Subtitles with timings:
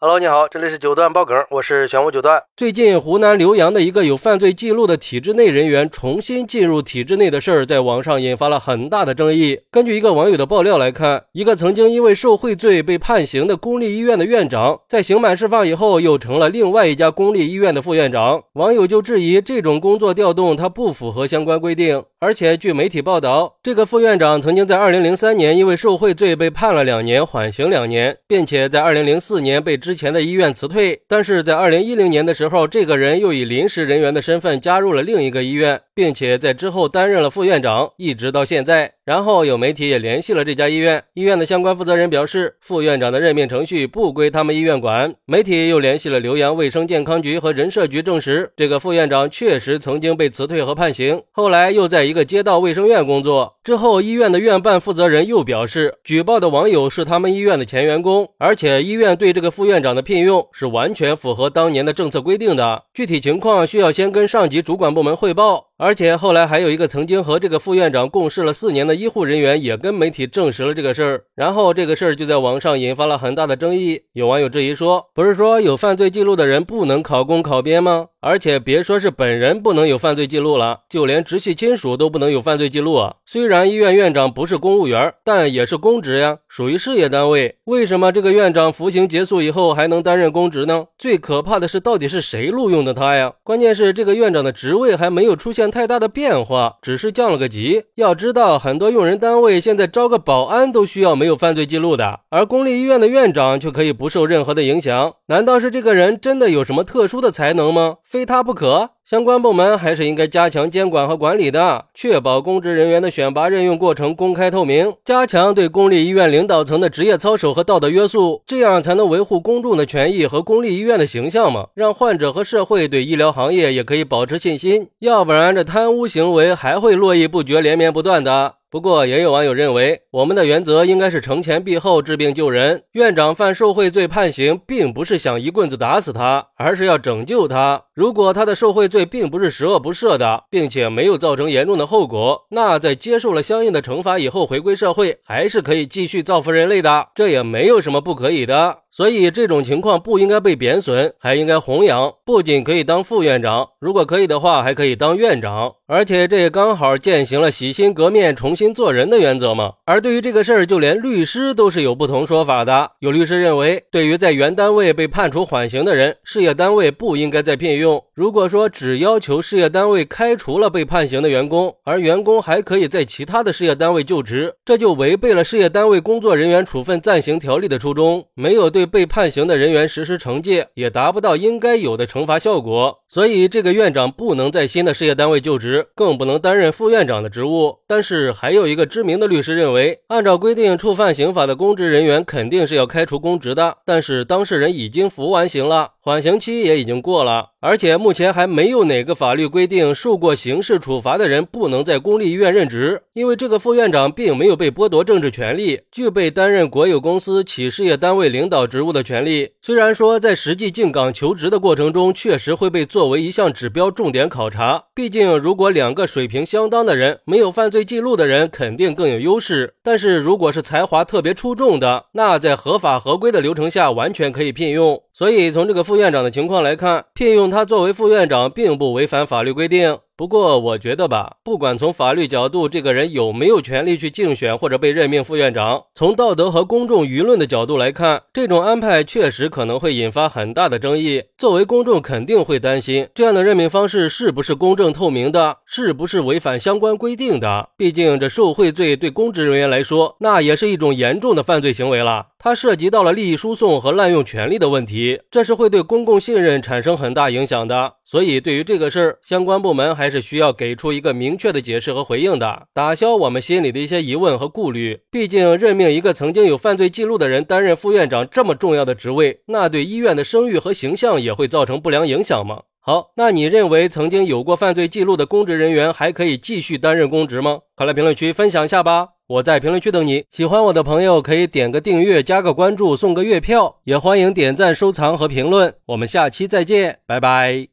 [0.00, 2.40] Hello，你好，这里是九段爆梗，我是玄武九段。
[2.56, 9.58] 最近湖南浏阳的一个有犯罪记录的体制内人员重新进入体制内的事儿，在网上引发了很大的争议。
[9.72, 18.44] 根据一个网友的爆料来看，一个曾经因为受贿罪被判刑的公立医院的院长，在刑满释放以后，又成了另外一家公立医院的副院长。
[18.52, 22.04] 网友就质疑这种工作调动，他不符合相关规定。
[22.20, 29.76] 而且据媒体报道，这个副院长曾经在2003年因为受贿罪被判了两年，缓刑两年，并且在2004年被。
[29.88, 38.92] 之前的医院辞退，但是在二零一零年的时候，这个人又以临时人员的身份加入了另一个医院，并且在之后担任了副院长，一直到现在。
[39.06, 45.14] 然后有媒体也联系了这家医院，医院的相关负责人表示，副院长的任命程序不归他们医院管。
[45.24, 53.54] 媒体又联系了浏阳卫生健康局和人社局，证实这个副院长确实曾经被辞退和判刑，后来又在一个街道卫生院工作。
[53.64, 65.67] 之后，医院的院办负责人又表示，举报的网友是他们医院的前员工，而且医院对这个副院院长的聘用是完全符合当年的政策规定的，具体情况需要先跟上级主管部门汇报。
[65.80, 74.02] 而且后来还有一个曾经和这个副院长共事了四年的医护人员也跟媒体证实了这个事儿，然后这个事儿就在网上引发了很大的争议。
[74.12, 78.08] 有网友质疑说：“不是说有犯罪记录的人不能考公考编吗？
[78.20, 83.14] 而且别说是本人不能有犯罪记录了，就连直系亲属都不能有犯罪记录啊！
[83.24, 87.54] 虽然医院院长不是公务员，但也是公职呀，属于事业单位。
[87.66, 90.86] 为什么这个院长服刑结束以后还能担任公职呢？
[90.98, 93.34] 最可怕的是，到底是谁录用的他呀？
[93.44, 97.84] 关键是这个院长的职位还没有出现。”太大的变化，只是降了个级。
[97.96, 105.14] 要知道，很多用人单位现在招个保安都需要没有犯罪记录的，而公立医院的院长却可以不受任何的影响。
[105.26, 107.96] 难道是这个人真的有什么特殊的才能吗？
[108.04, 108.90] 非他不可？
[109.08, 124.88] 相关部门还是应该加强监管和管理的，确保公职人员的选拔任用过程公开透明，加强对公立医院领导层的职业操守和道德约束，这样才能维护公众的权益和公立医院的形象嘛，让患者和社会对医疗行业也可以保持信心。
[124.98, 128.56] 要不然，这贪污行为还会络绎不绝、连绵不断的。
[128.70, 132.82] 不过，也有网友认为，我们的原则应该是惩前毖后、治病救人。
[132.92, 137.84] 院长犯受贿罪判刑，并不是想一棍子打死他，而是要拯救他。
[137.98, 148.82] 如果他的受贿罪并不是十恶不赦的，并且没有造成严重的后果，那在接受了相应的惩罚以后，回归社会还是可以继续造福人类的，这也没有什么不可以的。
[148.90, 152.12] 所以这种情况不应该被贬损，还应该弘扬。
[152.24, 155.72] 不仅可以当副院长，如果可以的话，还可以当院长。
[155.86, 159.72] 而且这也刚好践行了洗心革面、重新做人的原则嘛。
[159.84, 162.92] 而对于这个事儿，就连律师都是有不同说法的。
[163.00, 167.87] 有律师认为，对于在原单位被判处缓刑的人，事业单位不应该再聘用。
[168.12, 178.88] 如果说只要求事业单位开除了被判刑的员工，而员工还可以在其他的事业单位就职，这就违背了事业单位工作人员处分暂行条例的初衷，没有对。
[178.88, 187.76] 被判刑的人员实施惩戒，也达不到应该有的惩罚效果，所以这个院长不能在新的事业单位就职，更不能担任副院长的职务。
[187.86, 193.76] 但是，还有一个知名的律师认为，按照规定，触犯刑法的公职人员肯定是要开除公职的。
[193.84, 208.80] 但是，当事人已经服完刑了，缓刑期也已经过了，而且目前还没有哪个法律规定受过刑事处罚的人不能在公立医院任职，因为这个副院长并没有被剥夺政治权利，具备担任国有公司企事业单位领导职。
[208.80, 214.84] 务的权利，虽然说在实际进岗求职的过程中，确实会被作为一项指标重点考察。
[214.94, 219.74] 毕竟，如果两个水平相当的人，没有犯罪记录的人肯定更有优势。
[219.82, 225.02] 但是，如果是才华特别出众的，那在合法合规的流程下，完全可以聘用。
[225.18, 229.98] 所以，从这个副院长的情况来看，聘用他作为副院长，并不违反法律规定。
[230.18, 241.22] 不过我觉得吧，不管从法律角度，这个人有没有权利去竞选或者被任命副院长，从道德和公众舆论的角度来看，这种安排确实可能会引发很大的争议。
[241.36, 247.68] 作为公众，肯定会担心这样的任命方式是不是公正透明的，是不是违反相关规定的？
[247.76, 252.26] 毕竟这受贿罪对公职人员来说，那也是一种严重的犯罪行为了。
[252.40, 257.94] 它涉及到了利益输送和滥用权力的问题，这是会对公共信任产生很大影响的。
[258.04, 265.00] 所以，对于这个事儿，相关部门还还是需要给出一个明确的解释和回应的，打消我们心里的一些疑问和顾虑。
[265.10, 272.62] 毕竟，任命一个曾经有犯罪记录的人担任副院长这么重要的职位，那对医院的声誉和形象也会造成不良影响吗？
[272.80, 277.58] 好，那你认为曾经有过犯罪记录的公职人员还可以继续担任公职吗？
[277.76, 279.08] 快来评论区分享一下吧！
[279.26, 280.24] 我在评论区等你。
[280.30, 285.74] 喜欢我的朋友可以点个订阅、加个关注、送个月票，也欢迎点赞、收藏和评论。
[285.88, 287.68] 我们下期再见，拜拜。